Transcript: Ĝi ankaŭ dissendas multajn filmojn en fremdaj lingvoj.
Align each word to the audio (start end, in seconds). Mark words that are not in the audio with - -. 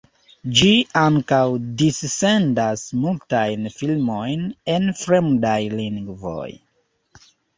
Ĝi 0.59 0.69
ankaŭ 1.01 1.41
dissendas 1.81 2.85
multajn 3.03 3.69
filmojn 3.75 4.47
en 4.77 4.89
fremdaj 5.05 5.59
lingvoj. 5.77 6.49